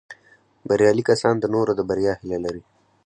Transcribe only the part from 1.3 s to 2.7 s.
د نورو د بریا هیله لري